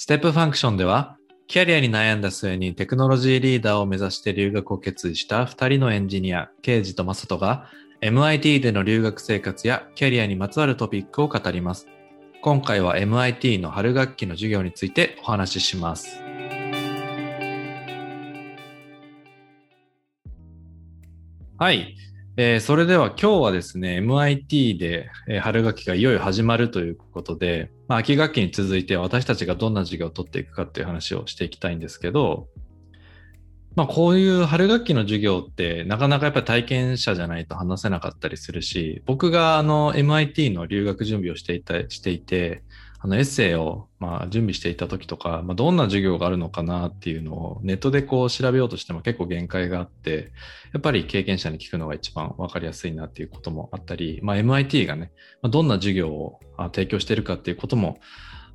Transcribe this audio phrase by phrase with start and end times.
[0.00, 1.16] ステップファンクションでは、
[1.48, 7.68] キャリアに悩んだ末にテクノロジーリーダーを目指して留学を決意した2人のエンジニア、ケイジとマサトが
[8.00, 11.88] MIT での留学生活やキャリアにまつわるトピックを語ります。
[12.42, 16.20] 今回は MIT の春学期の授業についてお話しします。
[21.58, 21.96] はい。
[22.40, 32.46] えー、それでは今日はですね、MIT で、え、春学期がいよいよ始まるということで、まあ、秋学期に続いて私たちがどんな授業を取っていくかっていう話をしていきたいんですけど、
[33.74, 42.62] まあ、こういう春学期の授業ってなかなかやっぱり体験者じゃないと話せなかったりするし、僕があの MIT の留学準備をしていたしていて、
[43.00, 50.32] あのエッセイをまあ準備していた時とか、まあ、どんな授業があるのかなっていうのをネットでこう調べようとしても結構限界があって、
[50.72, 55.12] やっぱり経験者に聞くのが一番わかりやすいなっていうこともあったり、まあ、MIT がね、
[55.42, 56.40] まあ、どんな授業を
[56.74, 58.00] 提供しているかっていうことも、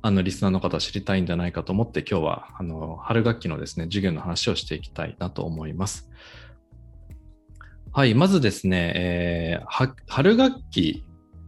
[0.02, 6.10] あのリスナーの方は知りたいんじゃないかと思って今日はあの春学期のですね、授業の話をしていきたいなと思います。
[7.92, 11.06] はい、まずですね、えー、春学期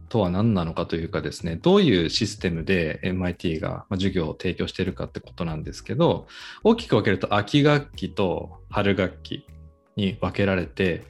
[0.09, 6.27] とは何なのかというかですね、どういうシステムで MIT が授業を提供しているかってことなんですけど、
[6.63, 9.45] 大きく分けると秋学期と春学期
[9.95, 11.03] に分けられて、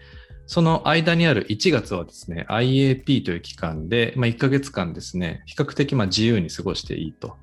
[0.47, 7.35] その間にある1月はですね、IAP という期間で、まあ、1ヶ月間ですね、比較的ま自由に過ごしていいと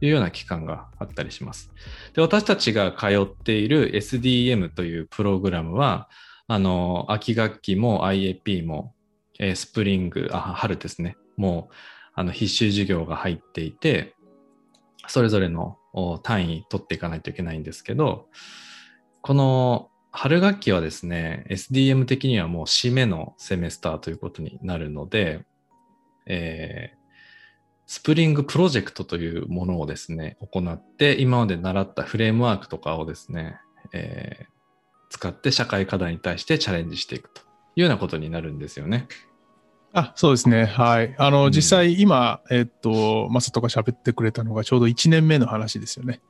[0.00, 1.70] いうような期間があったりします。
[2.14, 6.08] で私たちが通っている SDM というプログラムは、
[6.48, 8.92] あの、秋学期も IAP も
[9.38, 11.16] えー、 spring、あ、春ですね。
[11.36, 11.74] もう、
[12.14, 14.14] あの、必修授業が入っていて、
[15.08, 15.78] それぞれの
[16.22, 18.28] 単位取っていかないといけないんですけど、
[19.20, 25.44] この春学期はですね、SDM 的にはもう締めの semester ということになるので、
[26.26, 26.98] えー、
[27.86, 33.56] spring project というものをですね、行って、今まで習ったフレームワークとかをですね、
[33.92, 34.46] えー、
[35.10, 37.42] 使って社会課題に対してチャレンジしていくと
[37.76, 39.06] いうようなことになるんですよね。
[39.94, 40.64] あそうですね。
[40.64, 41.14] はい。
[41.18, 46.20] あの、うん、実際今、えっと、マサトが喋ってくれたのがちょうど1年目の話ですよね。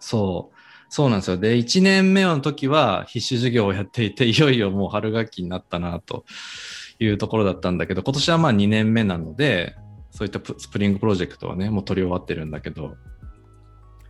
[0.00, 0.56] そう。
[0.88, 1.36] そうなんですよ。
[1.38, 6.24] で、1年目の時は必修授業をやっていて、いよいよもう春学期になったなと
[6.98, 9.76] いうところだったんだけど、今年はまあ2年目なので、
[10.10, 12.96] そういった spring project はね、もう取り終わってるんだけど、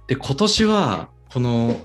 [0.09, 1.77] で、今年はこの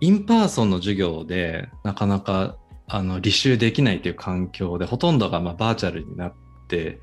[0.00, 2.56] in-person の授業でなかなか
[2.94, 6.34] あの履修できないという環境でほとんどがまバーチャルになっ
[6.68, 7.00] て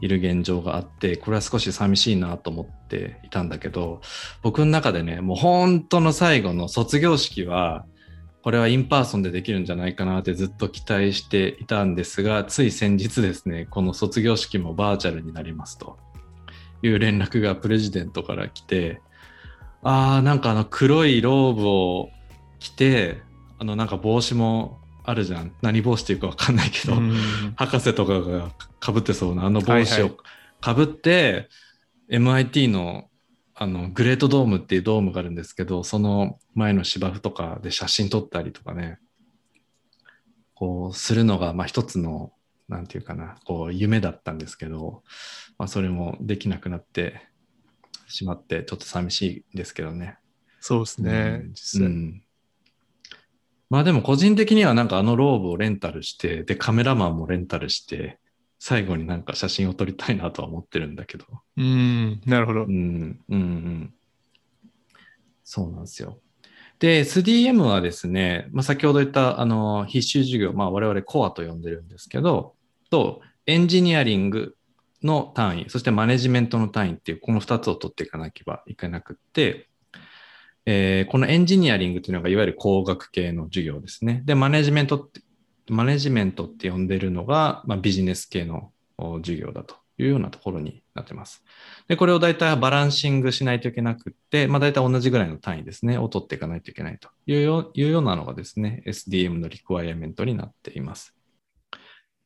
[0.00, 4.00] いる現状があってこれは少し寂しいなと思っていたんだけど
[4.42, 7.84] 僕の中でねもう本当の最後の卒業式は
[8.44, 15.98] これは in-person でできるんじゃないかなってずっと期待していたんですがつい先日ですねこの卒業式もバーチャルになりますと。
[16.84, 19.00] いう連絡がプレジデントから来て
[19.82, 22.10] ああなんかあの黒いローブを
[22.58, 23.22] 着て
[23.60, 25.54] あのなんか帽子もあるじゃん。
[25.62, 26.94] 何帽子っていうか分かんないけど、
[27.56, 30.16] 博士とかがかぶってそうなあの帽子を
[30.60, 31.48] かぶって、
[32.08, 33.08] はいはい、MIT の
[33.54, 38.98] あのグレートドームっていうドームがあるんですけどその前の芝生とかで写真撮ったりとかね
[40.54, 42.32] こうするのがまあ一つの
[42.68, 45.02] なんていうかなこう夢だったんですけど、
[45.58, 47.28] まあ、それもできなくなって
[48.08, 50.16] しまってちょっと寂しいですけどね。
[50.60, 52.22] そうですね、うん、実際、うん
[53.72, 58.18] まあでも個人的にはなんかあのローブをレンタルして、で、カメラマンもレンタルして、
[58.58, 61.24] 最後になんか写真を撮りたいなとは思ってるんだけど。
[61.56, 62.64] うん、なるほど。
[62.64, 63.94] うん、うん、うん。
[65.42, 66.18] そうなんですよ。
[66.80, 72.52] で、SDM はですね、まあ、先ほど言ったあの必修授業、まあ、我々コアと呼んでるんですけど、
[72.90, 74.54] と、エンジニアリング
[75.02, 79.70] の単位、そしてマネジメントの単位っていう、この2つを取っていかなければいけなくって、
[80.64, 84.22] えー、このエンジニアリングというのがいわゆる工学系の授業ですね。
[84.24, 85.20] で、マネジメントって、
[85.68, 88.72] マネジメントって呼んでるのが、まあ、ビジネス系の
[89.22, 91.44] 授業だというようなところになってます。
[91.88, 101.14] で、これを大体バランシングしないといけなくって、まあ大体同じぐらいの単位ですね、を取っていかないといけないというようようなのがですね、SDM のリクワイアメントになっています。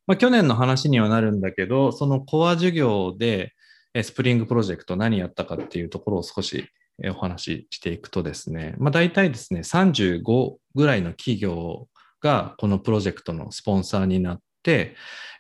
[0.06, 3.55] まあ、去年の話にはなるんだけど、そのコア授業で
[4.02, 6.69] spring project 何やったかっていうところを少し
[7.04, 11.88] お話ししていくとですね、まあ、大体ですね、35ぐらいの企業
[12.22, 14.96] がこのプロジェクトのスポンサーになって、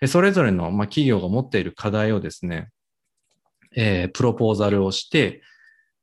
[0.06, 2.68] それぞれの企業が持っている課題をですね、
[3.74, 5.42] えー、プロポーザルをして、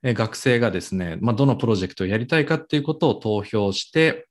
[0.04, 4.28] 学生がですね、まあ、どのプロジェクトをやりたいかっていうことを投票して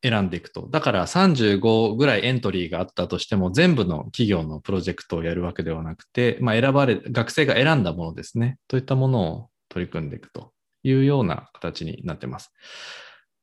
[0.00, 0.68] 選んでいくと。
[0.70, 10.52] だから35ぐらいエントリーがあったとしても、全部の企業のプロジェクトをやるわけではなくて、まあ、選ばれ、学生が選んだものですね、といったものを取り組んでいくと
[10.82, 12.50] いうような形になってます。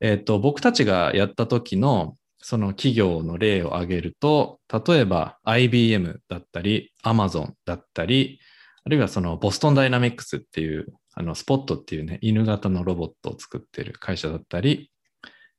[0.01, 8.39] えっ、と、僕たちがやった時のその企業の例を挙げると、例えば IBM だったり、Amazon だったり、
[8.83, 14.89] あるいはそのボストンダイナミックスっていう、あのスポットっていうね、犬型のロボットを作ってる会社だったり、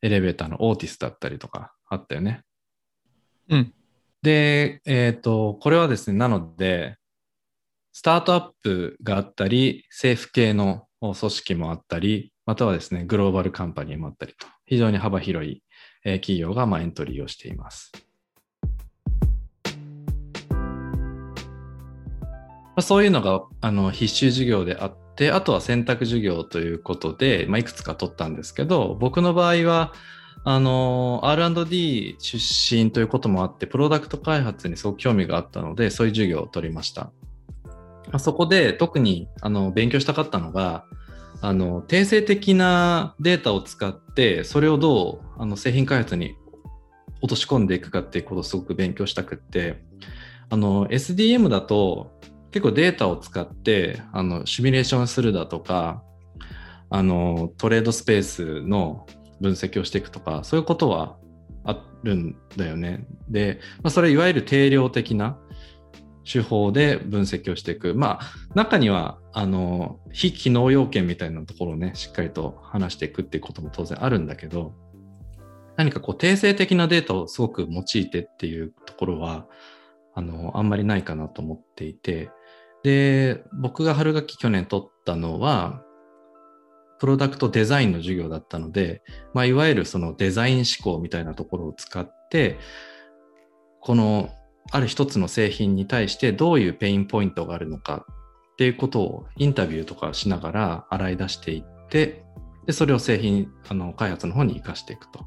[0.02, 2.42] エレベーターのオーティスだったりとかあったよね。
[3.48, 3.72] うん。
[4.22, 6.96] で、えっ、と、これはですね、なので、
[7.96, 15.62] スタートアップがあったり、政府系の組織もあったり、またはですね、グローバルカンパニーもあったりと、非常に幅広い
[16.02, 17.92] 企業がまエントリーをしています。
[22.80, 29.92] そういうのがあの必修授業であって、あとは選択授業ということで、まあ、いくつか取ったんですけど、僕の場合は、
[30.42, 37.12] あの、R&D 出身ということもあって、プロダクト開発にすごく興味があったので、そういう授業を取りました。
[38.14, 40.84] まあそこで特にあの勉強したかったのが、
[41.40, 46.36] あの定性的なデータを使ってそれをどうあの製品開発に
[47.22, 49.82] 落とし込んでいくかっていうことをすごく勉強したくって
[50.48, 52.12] あの SDM だと
[52.52, 56.04] 結構データを使ってあのシミュレーションするだとか
[56.90, 59.06] あのトレードスペースの
[59.40, 61.16] 分析をしていくとかそういうことは
[61.64, 63.06] あるんだよね。
[63.28, 65.36] で、まあ、それいわゆる定量的な
[66.24, 67.94] 手法で分析をしていく。
[67.94, 74.74] まあ、中には、あの、非機能要件みたいなところをね、しっかりと話していくっていうことも当然あるんだけど、
[75.76, 79.46] 何かこう、定性的なデータをすごく用いてっていうところは、
[80.14, 82.30] あの、あんまりないかなと思っていて、
[82.82, 85.82] で、僕が春学期去年取ったのは、
[87.00, 89.02] プロダクトデザインの授業だったので、
[89.34, 92.58] まあ、いわゆるそのデザイン思考みたいなところを使って、
[93.80, 94.30] この
[94.70, 98.06] ある一つの製品に対してどういう pain point があるのか
[98.52, 102.24] っていうことをインタビューとかしながら洗い出していって、
[102.66, 105.20] で、それを製品あの開発の方に活かしていくと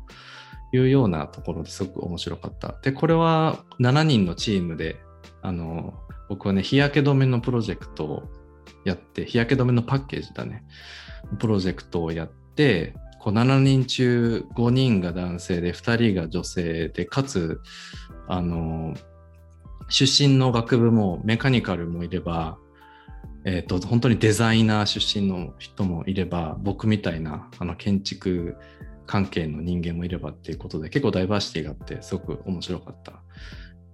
[0.74, 2.76] いうようなところですごく面白かった。
[2.82, 4.98] で、これは7人のチームで、
[5.42, 5.94] あの、
[6.30, 8.24] 僕はね、日焼け止めのプロジェクトを
[8.86, 10.64] やって、日焼け止めのパッケージだね、
[11.40, 17.62] プロジェクトをやって、こう7人中5人が男性で2人が女性で、かつ、
[18.28, 18.94] あの、
[19.90, 22.58] 出身の学部もメカニカルもいれば、
[23.46, 28.58] えっ、と、本当にデザイナー出身の人もいれば、僕みたいなあの建築
[29.06, 33.22] 関係の人間もいればっていうことで、結構ダイバーシティがあって、すごく面白かった。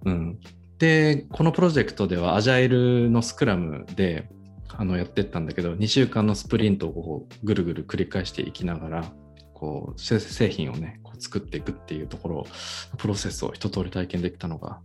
[0.04, 0.40] うん。
[0.78, 4.28] で、このプロジェクトでは、アジャイルのスクラムで、
[4.76, 9.12] あのやってったんだけど、2週間のスプリントをぐるぐる繰り返していきながら、
[9.54, 12.46] こう、製品をね、こう作っていくっていうところ、
[12.98, 14.80] プロセスを一通り体験できたのが、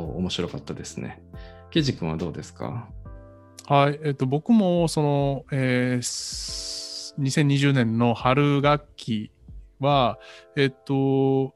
[0.00, 1.22] 面白かったですね。
[1.70, 2.88] ケジ君はどうですか？
[3.66, 4.00] はい。
[4.04, 9.30] えっと、僕も、その、えー2020年の春学期
[9.78, 10.18] は、
[10.56, 11.54] えっと、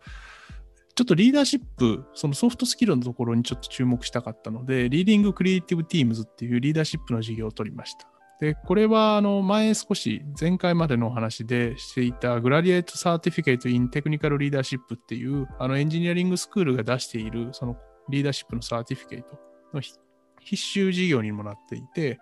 [0.95, 8.09] ちょっとリーダーシップ、そのソフトスキルのところにちょっと注目したかったので、 Leading Creative Teams っていうリーダーシップの授業を取りました。
[8.41, 17.77] で、これは、あの、前少し、前回までのお話でしていた、 Graduate Certificate in Technical Leadership っていう、あの、 engineering school が出している、その、
[18.09, 19.39] リーダーシップの certificate
[19.73, 19.99] の必
[20.41, 22.19] 必修授業にもなっていて、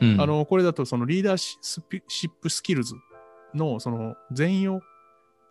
[0.00, 2.94] うんあの、これだとその leadership skills
[3.54, 4.80] のその全容っ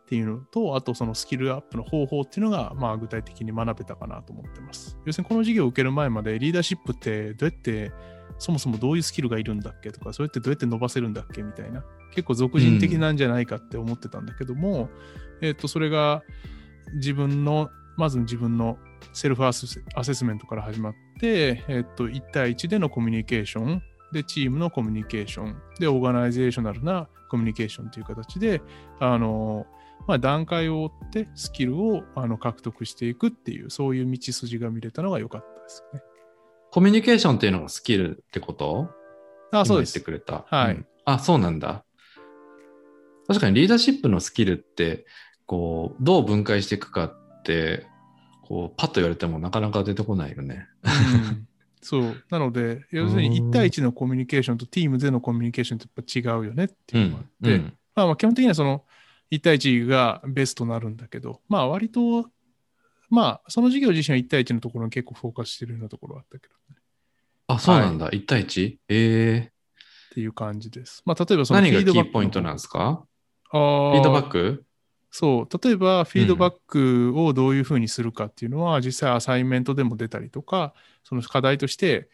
[0.07, 4.97] ていうのと、あとそのスキルアップの方法っていうのが、まあ具体的に学べたかなと思ってます。
[5.05, 7.91] 要するにこの授業を受ける前までリーダーシップってどうやって、
[8.37, 11.83] そもそもどういうスキルがいるんだっけとか、それってどうやって伸ばせるんだっけみたいな、
[12.15, 14.89] 結構俗人的なんじゃないかって思ってたんだけども、
[15.41, 16.23] えっ、と、それが
[16.95, 17.69] 自分の、
[17.99, 18.77] まず自分の
[19.13, 28.61] セルフアセアセスメントから始まって、えっと、1対1でのコミュニケーション、で、チームのコミュニケーション、で、オーガナイゼーショナルなコミュニケーションという形で、
[28.99, 29.67] あの、
[30.07, 36.01] まあ、段階を追ってスキルをあの獲得していくっていう、そういう道筋が見れたのが良かったですね。
[36.71, 38.89] コミュニケーションっていうのがスキルってこと？
[39.51, 39.99] あ、そう今言ってです。
[40.01, 40.45] くれた。
[40.47, 41.85] はいうんあ、そうなんだ。
[43.27, 45.07] 確かにリーダーシップのスキルって、
[45.47, 47.85] こう、どう分解していくかって、
[48.43, 50.67] こう、パッと言われてもなかなか出てこないよね。
[50.83, 51.47] うん
[51.81, 52.23] そう。
[52.29, 57.45] なので、要するに1対1のコミュニケーションとチームでのコミュニケーションってやっぱ違うよねってういうのがあっん。
[57.45, 57.77] て、うん。
[57.95, 58.83] まあまあ基本的にはその
[59.31, 62.29] 1対1がベストになるんだけど、まあ割と、
[63.09, 66.81] まあその授業自身は1対1のところに結構フォーカスしてるようなところはあったけどね。
[67.47, 68.09] あ、そうなんだ。
[68.09, 68.77] 1対 1?
[68.89, 69.51] えっ
[70.11, 71.01] ていう感じです。
[71.05, 73.05] まあ例えばー、その何がキーポイントなんですか？
[73.51, 74.65] フィードバック？
[75.11, 75.59] そう。
[75.63, 80.73] 例えばフィードバックをどういうふうにするかっていうのは、実際アサインメントでも出たりとか、
[81.03, 82.09] その課題として、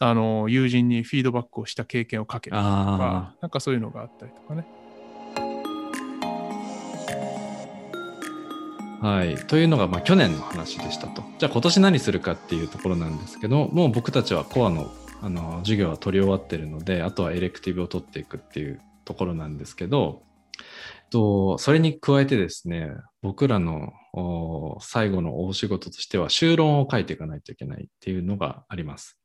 [0.00, 4.66] あの友人にフィードバックをした経験をかけるとあか、なんかそういうのがあったりとかね。
[9.02, 9.06] あ。
[9.08, 9.36] はい。
[9.36, 11.22] というのが、まあ、去年の話でしたと。
[11.38, 14.90] じゃあ今年何するかっていうところなんですけど、もう僕たちはコアの
[15.20, 20.22] あの授業は取り終わってるので、あとはエレクティブを取っていくっていうところなんですけど、
[21.10, 22.90] とそれに加えてですね、
[23.22, 23.92] 僕らの
[24.80, 29.18] 最後の大仕事としては、修論を書いていかないといけないっていうのがあります。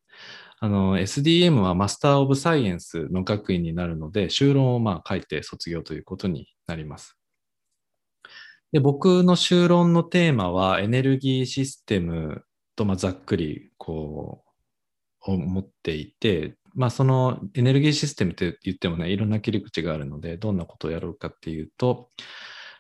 [0.60, 7.18] あの SDM はマスター・オブ・サイエンスの学位になるので、修論をまあ書いて卒業ということになります。
[8.72, 12.44] で僕の修論のテーマはエネルギーシステム
[12.75, 14.44] とまざっくりこ
[15.28, 22.10] う思っていて、まあ、そのエネルギーシステムって言ってもねいろんな切り口があるのでどんなことをやろうかっていうと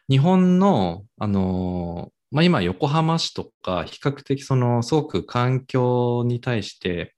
[0.09, 7.15] 日本の、あのまあ、今横浜市とか比較的そのすごく環境に対して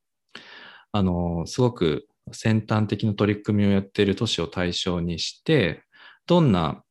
[0.92, 5.84] あのすごく先端的な取り組みをやっている都市を対象にして
[6.26, 6.84] どんな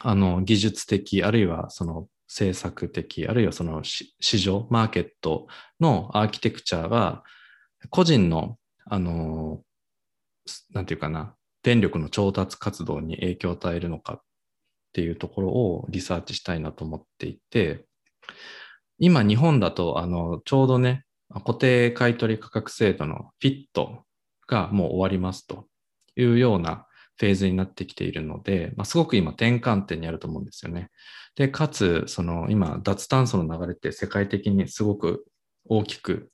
[0.00, 5.48] あの技術的あるいはその政策的あるいはその市場マーケット
[5.80, 7.24] のアーキテクチャが
[7.88, 8.56] 個人の
[8.90, 9.60] あの
[10.72, 14.20] なんていうかな電力の調達活動に影響を与えるのかっ
[14.92, 17.86] ていうところをリサーチしたいなと思っていて
[18.98, 24.02] 今日本だとあのちょうどね固定買取価格制度のフィット
[24.48, 25.66] がもう終わりますと
[26.16, 30.90] いうようなフェーズになってきているので、まあ、すごく今転換点にあると思うんですよね。
[31.36, 35.26] で、かつ、その今、脱炭素の流れって世界的にすごく
[35.68, 36.30] 大きく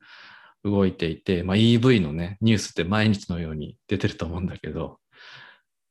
[0.70, 4.99] 動いていて、まあ、EV のね、ニュースって毎日のように出てると思うんだけど、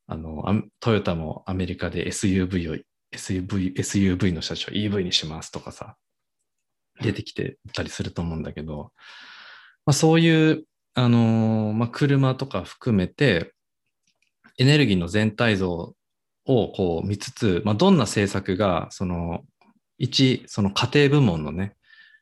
[0.06, 0.44] あの、
[0.80, 5.96] トヨタもアメリカで SUV を、SUV、SUV の車種を EV にしますとかさ、
[7.00, 8.92] 出てきてたりすると思うんだけど、
[9.84, 10.64] まあ、そういう、
[10.94, 13.52] あのまあ、車とか含めて、
[14.58, 15.94] エネルギーの全体像
[16.46, 19.42] をこう見つつ、まあ、どんな政策が、その、
[19.98, 21.74] 一、その家庭部門のね、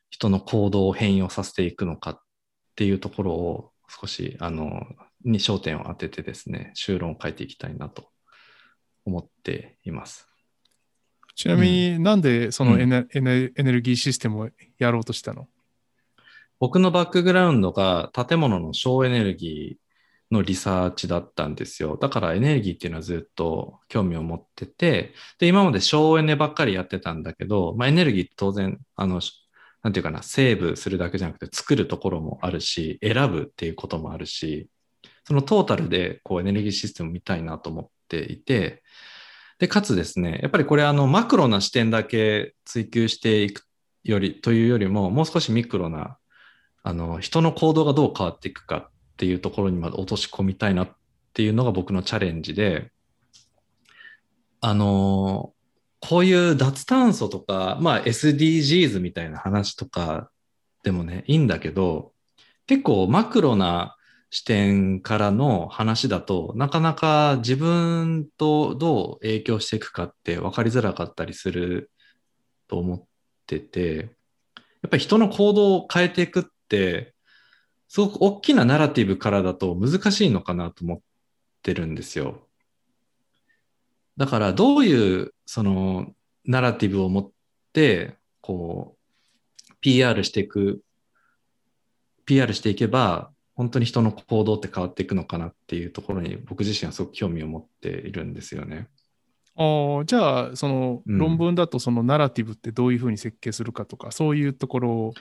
[0.09, 2.21] 人の行動を変容させていくのかっ
[2.75, 4.85] ていうところを少し、あの、
[5.23, 8.09] に焦点を当ててですね、修論を書いていきたいなと
[9.05, 10.27] 思っています。
[11.35, 15.47] ちなみになんでそのうんエネ,エネ、エネルギーシステムをやろうとしたの？
[16.59, 21.97] 僕のバックグラウンドが建物の省エネルギーのリサーチだったんですよ。
[21.97, 29.19] だからエネルギーっていうのはずっと興味を持ってて、で、今まで省エネばっかりやってたんだけど、まあ、エネルギーって当然、あの、
[29.85, 34.67] なんていうかな、セーブするだけじゃなくて作るところもあるし、選ぶっていうこともあるし、
[35.25, 38.81] そのトータルでこうエネルギーシステムを見たいなと思っていて、
[39.59, 43.61] で、かつですね、やっぱりこれあのマクロな視点だけ追求していく
[44.03, 46.17] より、というよりも、もう少しミクロな
[46.81, 50.89] あの人の行動がどう変わっていくかっていうところにまで落とし込みたいなっ
[51.33, 52.91] ていうのが僕のチャレンジで、
[54.61, 55.53] あの
[56.07, 60.29] こういう脱炭素とか、まあ SDGs みたいな話とか
[60.83, 62.13] でもね、いいんだけど、
[62.67, 63.95] 結構マクロな
[64.29, 71.89] 視点からの話だとなかなか自分とどう影響していくかって分かりづらかったりする
[72.67, 73.03] と思っ
[73.47, 77.15] てて、やっぱり人の行動を変えていくって、
[77.87, 80.99] すごく大きなナラティブからだと難しいのかなと思っ
[81.63, 82.44] てるんですよ。
[84.17, 86.13] だからどういうその
[86.45, 87.29] ナラティブを持っ
[87.73, 88.95] て、こ
[89.69, 90.81] う、PR していく、
[92.25, 98.87] PR していけば、本当に人の行動って変わっていくのかなっていうところに僕自身はすごく興味を持っているんですよね。
[99.57, 105.13] あーじゃあそのうん論文だとそのナラティブってどういうふうに設計するかとか、そういうところを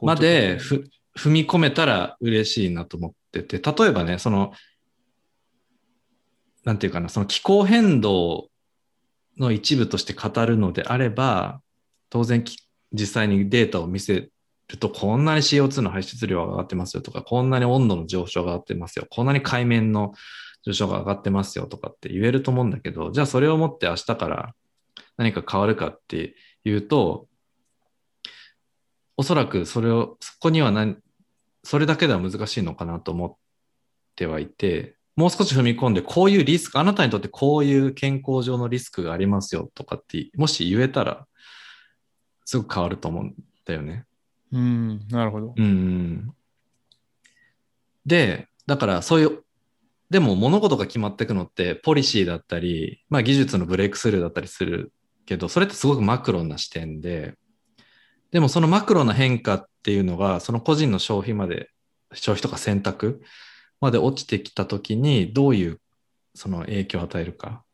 [0.00, 4.52] まで踏み込めたら嬉しいなと思ってて、例えばね、その、
[6.64, 8.48] なんていうかな、その気候変動
[9.38, 11.60] の一部として語るのであれば、
[12.10, 12.44] 当然
[12.92, 14.14] 実際にデータを見せ
[14.68, 20.12] ると、こんなに CO2 の排出量が上がってますよとか、こんなに温度の上昇が上がってますよ、こんなに海面の
[20.64, 24.54] 上昇が上がってますよとかって言えると思うんだけど、じゃあそれをもって明日から
[25.16, 27.28] 何か変わるかっていうと、
[29.16, 30.96] おそらくそれを、そこには何、
[31.64, 33.36] それだけでは難しいのかなと思っ
[34.16, 41.26] てはいて、もう少し踏み込んで、こういうリスク、あなたにとってこういう健康上のリスクがありますよとかって、もし言えたら、
[42.44, 44.04] すごく変わると思うんだよね。
[44.52, 45.54] うん、なるほど。
[45.56, 46.34] うん。
[48.06, 49.42] で、だからそういう、
[50.10, 54.92] でも物事が決まっていくのって、ポリシーだったり、まあ技術のブレイクスルーだったりする
[55.26, 57.34] けど、それってすごくマクロな視点で、
[58.30, 61.70] でもそのマクロな変化っていうのが、その個人の消費まで
[62.12, 63.22] 消費とか選択
[63.82, 65.80] まで落ちてきたときに、どういう
[66.34, 67.64] その影響を与えるか、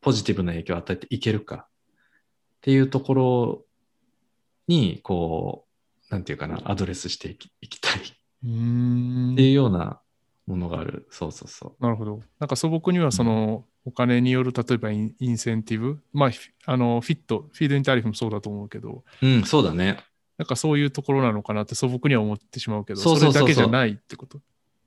[0.00, 1.68] ポジティブな影響を与えていけるかっ
[2.60, 3.64] ていうところ
[4.66, 5.64] に、こ
[6.10, 10.00] う、なんていうかな、アドレスしていきいきたいっていうような
[10.46, 11.06] ものがある。
[11.10, 11.82] そうそうそう。
[11.82, 12.20] なるほど。
[12.40, 16.30] なんか素朴にはそのお金による例えばインセンティブ、まあ
[16.66, 19.98] あのフィット、フィードインタリフもそうだと思うけど、うん、そうだね。
[20.36, 24.40] なんかそういうところなのかなって素朴には思ってしまうけど、そうそうそうそうれだけじゃないってこと？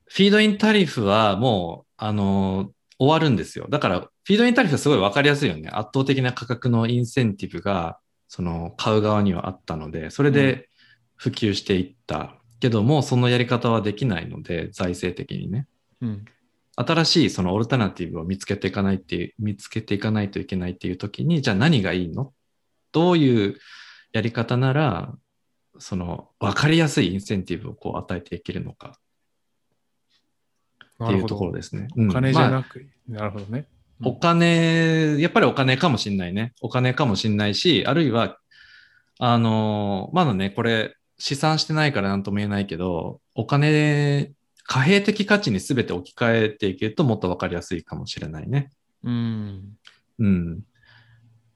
[0.10, 3.68] フィードインタリフはもう、あの、終わるんですよ。
[3.70, 5.70] だから、フィードインタリフはすごいわかりやすいよね。
[5.72, 10.68] 圧倒的な価格のインセンティブが、その、買う側にはあったので、それで
[11.16, 12.36] 普及していった。
[12.60, 15.68] けども、そのやり方はできないので、財政的にね。
[16.02, 16.26] うん。
[16.76, 22.34] 新しいそのオルタナティブを見つけていかないっていう、見つけていかないといけないっていう時に、じゃあ何がいいの？
[22.92, 23.58] どういう
[24.12, 25.14] やり方なら、
[25.78, 29.00] その分かりやすいインセンティブをこう与えていけるのか
[31.04, 31.88] っていうところですね。
[31.96, 33.60] うんお金じゃまあなく、なるほどね。
[33.60, 36.54] うんお金、やっぱりお金かもしんないね。
[36.62, 38.38] お金かもしんないし、あるいは、
[39.20, 44.32] あの、まだね、これ、試算してないからなんとも言えないけど、お金、
[44.64, 48.72] 貨幣的価値に全て置き換えていけるともっとわかりやすいかもしれないね。
[49.04, 49.78] うん。
[50.20, 50.60] うん。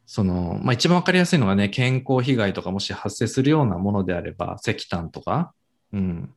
[0.06, 5.54] その、まあ、一番わかりやすいのがね、健康被害とかもし発生するようなものであれば、石炭とか、
[5.94, 6.34] うん。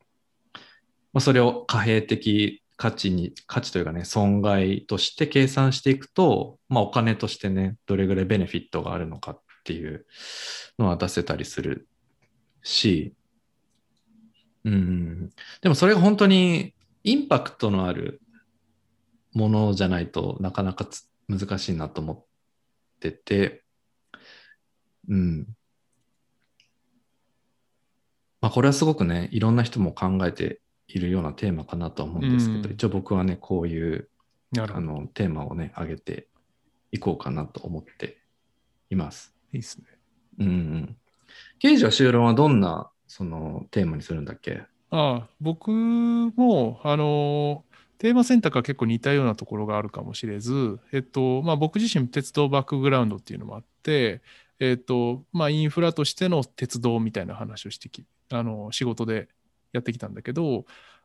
[1.12, 10.06] まあ、それを貨幣的価値に、価値というかね、損害として計算していくと、まあ、お金としてね、どれぐらいベネフィットがあるのかっていう
[10.78, 11.88] のは出せたりする
[12.62, 13.14] し、
[14.64, 15.30] うん。
[15.62, 18.21] でもそれが本当にインパクトのある
[19.33, 20.87] ものじゃないとなかなか
[21.28, 22.25] 難しいなと思っ
[23.00, 23.64] てて、
[25.09, 25.47] うん。
[28.40, 34.09] まあこれはすごくね、いろんな人も考えているようなテーマかなとは思うんですけど、うん一応僕はね、こういう。
[34.59, 36.28] あのテーマをね、上げて
[36.93, 38.19] いこうかなと思って
[38.90, 39.35] います。
[39.52, 39.84] いいですね。
[40.39, 40.97] うんうん。
[41.58, 44.63] 刑事は修論はどんなそのテーマにするんだっけ？
[44.91, 47.65] ああ、僕も、あの、
[47.99, 54.23] テーマ選択は結構似たようなところがあるかもしれず、えっと、まあ僕自身鉄道バックグラウンドっていうのもあって、
[54.60, 59.28] えっと、まあインフラとしての鉄道みたいな話をしてき、あの、仕事で
[59.76, 60.65] やってきたんだけど、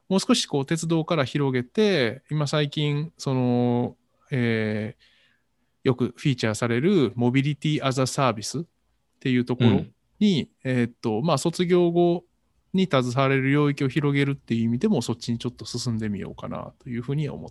[0.09, 3.95] もう少しこう鉄道から広げて、今最近、その、
[4.31, 5.11] えー
[5.83, 8.63] よくフィーチャーされるモビリティアザサービスっ
[9.19, 12.23] ていうところうんに、えーっと、まあ卒業後
[12.73, 17.49] に携われる領域を広げるっていう意味でも、そっちにちょっと進んでみようかなというふうに思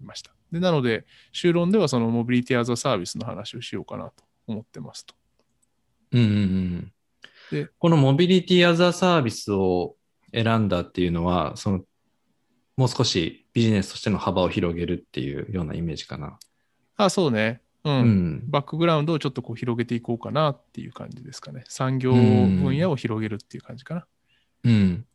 [0.00, 0.30] いました。
[0.52, 5.14] でなので、修論ではそのモビリティアザサービスの話をしようかなと思ってますと。
[6.12, 6.92] うんうんうん
[7.50, 9.96] でこのモビリティアザサービスを
[10.34, 11.80] 選んだっていうのは、その
[12.76, 16.38] もう少しビジネスとしての幅を広げるっていうようなイメージかな。
[16.96, 17.60] あ、そうね。
[17.84, 17.94] うん。
[17.94, 18.44] うん。
[18.48, 21.64] バックグラウンドをちょっとこう広げていこうかなっていう感じですかね。
[21.68, 24.06] 産業分野を広げるっていう感じかな。
[24.64, 25.06] うん。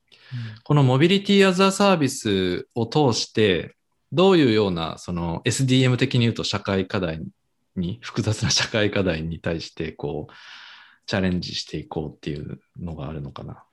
[0.63, 3.75] このモビリティアザサービスを通して、
[4.11, 7.21] どういうような、その SDM 的に言うと社会課題
[7.75, 10.33] に、複雑な社会課題に対して、こう、
[11.05, 13.63] チャレンジしていこうっていうのがあるのかな。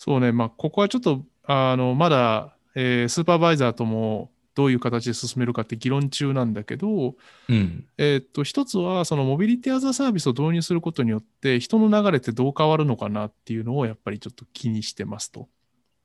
[0.00, 7.16] そうね、まあ、ここはちょっと、あの、まだ、えースーパーバイザーともどういう形で進めるかって議論中なんだけど、
[7.50, 7.84] うん。
[7.98, 15.50] えーっと、一つは、そのモビリティアザサービスを導入することによって、人の流れってどう変わるのかなっていうのをやっぱりちょっと気にしてますと。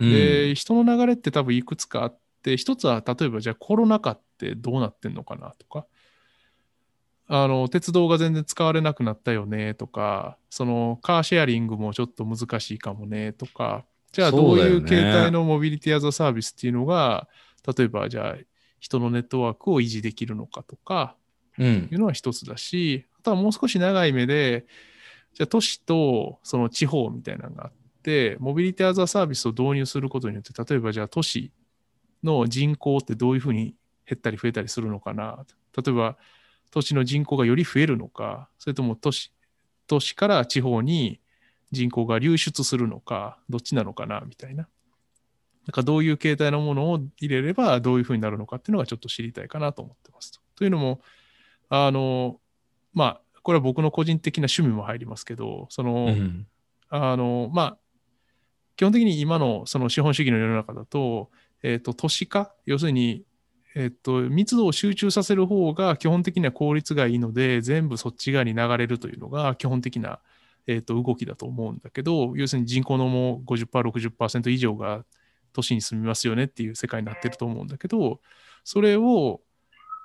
[0.01, 5.85] うんで、人の流れって多分いくつかあって、一つは例えばじゃあコロナ禍ってどうなってんのかなとか、
[7.27, 17.27] あの、鉄道が全然使われなくなったよねとか、そのカーシェアリングもちょっと難しいかもねとか、じゃあどそういう形態のモビリティアザサービスっていうのが、
[17.77, 18.35] 例えばじゃあ
[18.79, 21.15] 人のネットワークを維持できるのかとか、
[21.57, 24.65] うんいうのは一つだし、あとはもう少し長い目で、
[25.33, 27.71] じゃあ都市とその地方みたいなのがあっ
[28.03, 31.51] て、モビリティアザサービスを導入することによって、例えばじゃあ都市
[32.23, 33.75] の人口ってどういうふうに
[34.07, 35.45] 減ったり増えたりするのかな。
[35.75, 36.17] 例えば
[36.75, 39.31] 都市の人口がより増えるのか、それとも都市
[39.87, 41.21] 都市から地方に
[41.71, 44.67] 人口が流出するのか、どっちなのかなみたいな。
[45.67, 50.41] なんかどういう形態のものを入れればどういうふうになるのかっていうのがちょっと知りたいかなと思ってますと。
[50.57, 50.99] というのも、
[51.69, 52.41] あの、
[52.93, 56.45] まあ、これは僕の個人的な趣味も入りますけど、その、うん
[56.89, 57.77] あの、まあ、
[58.75, 61.31] 基本的に今のその資本主義の世の中だと、
[61.63, 63.23] えっ、と、都市化、要するに、
[63.75, 70.19] えっ、と、密度を集中させる方が基本的には効率がいいので、全部そっち側に流れるというのが基本的な、
[70.65, 75.05] えっ、と、動きだと思うんだけど、要するに人口のもう50%、60%以上が
[75.51, 78.21] 都市に住みますよねっていう世界になってると思うんだけど、
[78.63, 79.41] それを、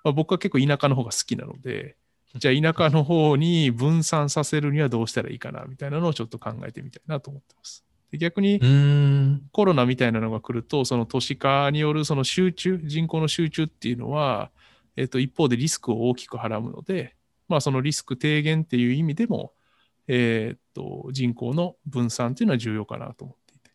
[0.02, 1.96] まあ、僕は結構田舎の方が好きなので、
[2.36, 7.84] じゃあ田舎の方に分散させるにはどうしたらいいかなみたいなのをちょっと考えてみたいなと思ってます。
[8.10, 8.60] で逆に
[9.52, 14.50] コロナみたいなのが来ると、その都市化によるその集中、人口の集中っていうのは、
[14.96, 17.14] えっと、一方でリスクを大きくはらむので、
[17.48, 19.52] まあ、そのリスク低減っていう意味でも、
[20.08, 23.70] えー、っと人口の分散っていうのは重要かなと思っていて、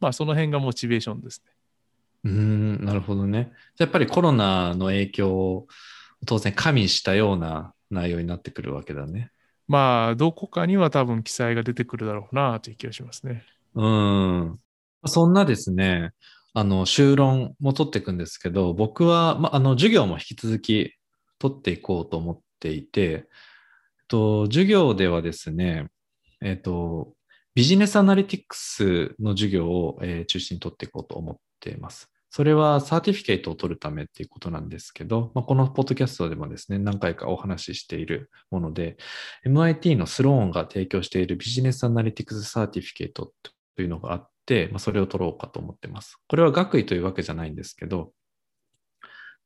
[0.00, 1.52] まあ、その辺がモチベーションですね。
[2.24, 3.52] うんなるほどね。
[3.78, 5.66] やっぱりコロナの影響を
[6.26, 9.30] 当然加味したような内容になってくるわけだね。
[9.70, 13.44] まあ、どこかには多分記載が出てくるだろうなという気がしますね。
[13.76, 14.58] うん。
[15.06, 16.10] そんなですね、
[16.54, 20.94] あの、修論も取っていくんですけど、僕は、ま、あの、授業も引き続き
[21.38, 23.28] 取っていこうと思っていて、
[24.08, 25.86] と、授業ではですね、
[26.40, 27.14] えっ、と、
[27.54, 32.10] Business Analytics の授業を、えー、中心に取っていこうと思っています。
[32.30, 38.96] それは certificate を取るためっていうことなんですけど、まあ、このポッドキャストでもですね、何回かお話ししているもので、
[39.44, 43.32] MIT のスローンが提供している Business Analytics Certificate
[43.74, 46.18] というのがあって、まあ、それを取ろうかと思ってます。
[46.28, 48.12] これは学位というわけじゃないんですけど、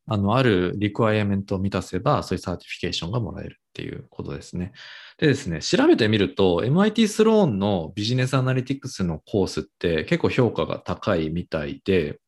[0.07, 4.73] あの、ある requirement を満たせば、そういう certification がもらえるっていうことですね。
[5.17, 12.19] でですね、調べてみると、MIT スローンのビジネスアナリティクスのコースって結構評価が高いみたいで、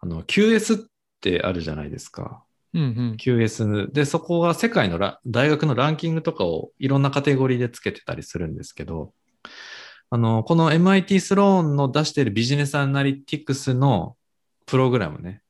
[0.00, 0.88] あの、QS っ
[1.20, 2.44] てあるじゃないですか。
[2.74, 9.12] うんうん、QS で、そこが世界の大学のランキングとかをいろんなカテゴリーでつけてたりするんですけど、
[10.10, 14.16] あの、この MIT スローンの出しているビジネスアナリティクスの
[14.66, 15.42] プログラムね、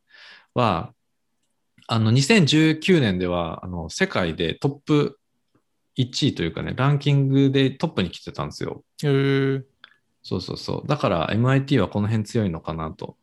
[0.54, 0.92] は、
[1.86, 5.18] あの、2019年では、あの、世界でトップ
[5.96, 8.84] 1位というかね、ランキングでトップに来てたんですよ。
[9.02, 9.64] へー。
[10.22, 10.88] そうそうそう。
[10.88, 13.16] だから MIT はこの辺強いのかなと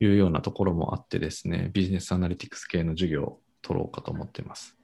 [0.00, 4.76] いうようなところもあってですね、ビジネスアナリティクス系の授業を取ろうかと思っています。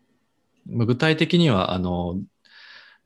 [0.66, 2.20] 具体的には、あの、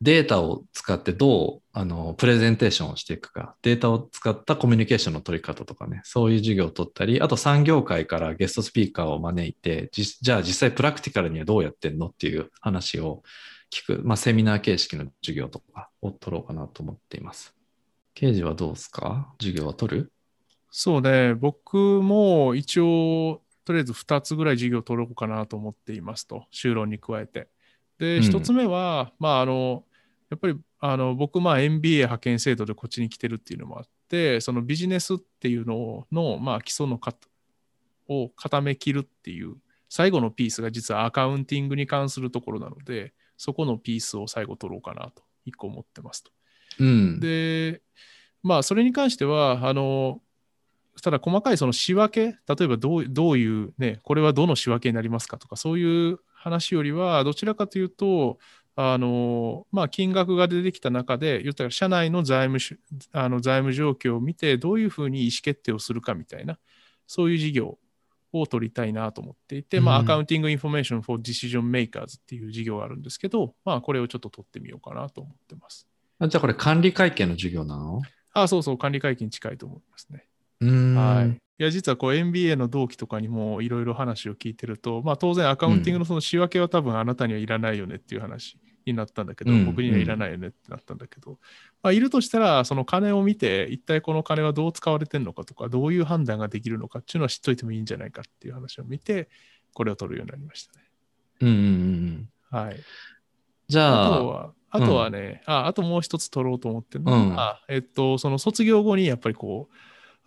[0.02, 13.22] データを使ってどうあのプレゼンテーションをしていくか、データを使ったコミュニケーションの取り方とかね、そういう授業を取ったり、あと産業界からゲストスピーカーを招いて、じゃあ実際プラクティカルにはどうやってんのっていう話を
[13.70, 17.54] 聞く、まあ、セミナー形式の授業とかを取ろうかなと思っています。
[18.12, 19.32] 刑事はどうですか？
[19.40, 20.12] 授業は取る？
[20.70, 27.48] そうね、僕も一応、とりあえず2つぐらい授業を取ろうかなと思っていますと、修論に加えて。
[27.98, 29.85] で、1つ目は、うん、まあ、あの、
[30.31, 37.14] やっぱりあの僕、まあ、MBA 派遣制度でこっちに来てるっていうのもあって、そのビジネスっていうのの、まあ、基礎のか
[38.09, 39.55] を固めきるっていう、
[39.88, 46.31] 最後のピースが実はアカウンティングに関するところなので、そこのピースを最後取ろうかなと、1個思ってますと。
[46.79, 47.83] うん、で、
[48.42, 50.20] まあ、それに関しては、あの、
[51.02, 58.38] ただ細かいその仕分け、例えばどうどういう、ね、これはどの仕分けになりますかとか、そういう話よりは、どちらかというと、
[58.76, 62.78] あのまあ、金額が出てきた中で、言ったら社内の財務
[63.12, 66.59] あの財務状況を見て、どういうふうに意思決定をするかみたいな、
[67.06, 67.78] そういう授業
[68.32, 75.88] を取りたいなと思っていて、うん、まあ、アカウンティングインフォメーション for Decision Makers っていう事業があるんですけど、まあ、これをちょっと取ってみようかなと思ってます。
[76.18, 78.02] あじゃあ、これ管理会計の授業なの？
[78.35, 80.26] あそうそう、管理会計に近いと思いますね。
[80.64, 91.38] はい、いや実はこう MBA の同期とかにもいろいろ話を聞いてると、まあ、当然 accounting のその仕訳は多分あなたにはいらないよねっていう話になったんだけど、うん、僕にはいらないよねってなったんだけど、うん、
[91.82, 99.28] まあ、いるとしたらその金を見て一体この金はどう使われてるのかとかどういう判断ができるのかっていうのは知っといてもいいんじゃないかっていう話を見て
[99.74, 100.84] これを取るようになりましたね。
[101.40, 102.76] うんうんうん、はい、
[103.68, 109.74] じゃああとはあとはね、うん、ああともう一つ取ろうと思ってるのは、えっと、その卒業後にやっぱりこう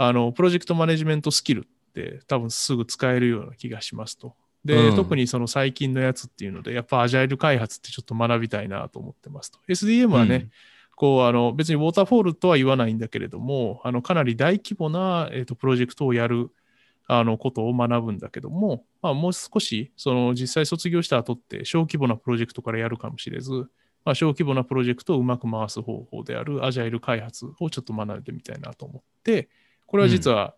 [0.02, 4.34] あの、プロジェクトマネジメントスキルって多分すぐ使えるような気がしますと。
[4.64, 9.60] で、うん、特にその最近のやつっていうので、やっぱアジャイル開発ってちょっと学びたいなと思ってますと。
[9.68, 10.52] SDM はね、うん、
[10.96, 16.50] こう、あの、別にウォーターフォールとは言わないんだけれども、あの、かなり大規模な、えーと、プロジェクトをやる、
[17.08, 23.52] あの、ことを学ぶんだけども、まあ、もう少し、その、実際卒業した後って、小規模なプロジェクトからやるかもしれず、
[24.06, 29.50] まあ、小規模なプロジェクトをうまく回す方法であるアジャイル開発をちょっと学んでみたいなと思って、
[29.90, 30.54] これは実は、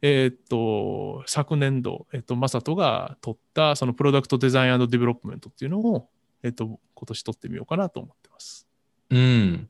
[0.00, 6.08] うん、えっと、昨年度、えっと、マサトが取った、その Product Design Development っていうのを、
[6.44, 8.68] えっと、今年取ってみようかなと思ってます。
[9.10, 9.68] うん。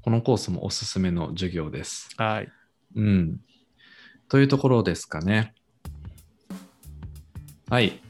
[0.00, 2.08] このコースもおすすめの授業です。
[2.16, 2.48] はい。
[2.96, 3.40] うん。
[4.30, 5.52] というところですかね。
[7.68, 8.00] はい。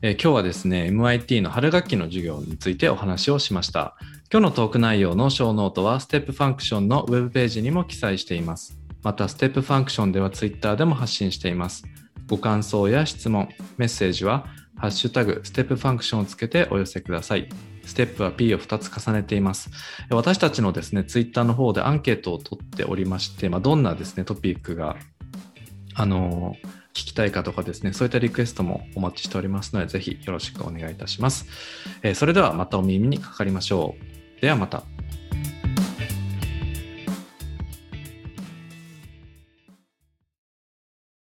[0.00, 3.96] えー、今日はですね、MIT の春学期の授業についてお話をしました。
[4.32, 8.83] 今日のトーク内容のショーノートは、ステップファンクションのウェブページにも記載しています。
[9.04, 11.84] またステップファンクションでは Twitter でも発信しています。
[12.26, 17.48] ご感想や質問、メッセージは、ハッシュタグ、ステップファンクションをつけてお寄せください。
[17.84, 19.70] ステップは P を2つ重ねています。
[20.10, 24.96] 私たちのですね、ツイッターの方でアンケートを取っておりまして、まあ、どんなですね、トピックが、
[25.96, 26.56] あの
[26.92, 31.46] 聞きたいかとかですね、そういったリクエストもお待ちしておりますので、ぜひよろしくお願いいたします。
[32.02, 33.96] えーそれではまたお耳にかかりましょ
[34.38, 34.40] う。
[34.40, 34.82] ではまた。